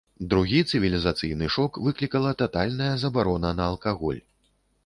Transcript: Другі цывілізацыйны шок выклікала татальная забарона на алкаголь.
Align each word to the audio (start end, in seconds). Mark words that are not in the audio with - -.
Другі 0.29 0.61
цывілізацыйны 0.71 1.49
шок 1.55 1.77
выклікала 1.87 2.31
татальная 2.41 2.91
забарона 3.05 3.53
на 3.63 3.73
алкаголь. 3.75 4.21